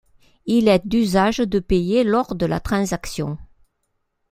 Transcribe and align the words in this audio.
Il 0.47 0.67
est 0.67 0.87
d'usage 0.87 1.37
de 1.37 1.59
payer 1.59 2.03
lors 2.03 2.33
de 2.33 2.47
la 2.47 2.59
transaction. 2.59 3.37